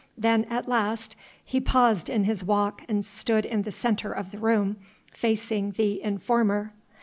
Then 0.17 0.45
at 0.45 0.67
last 0.67 1.15
he 1.45 1.59
paused 1.61 2.09
in 2.09 2.23
his 2.23 2.43
walk 2.43 2.81
and 2.89 3.05
stood 3.05 3.45
in 3.45 3.61
the 3.61 3.71
centre 3.71 4.11
of 4.11 4.31
the 4.31 4.39
room 4.39 4.77
facing 5.13 5.73
the 5.73 6.01
informer. 6.01 6.73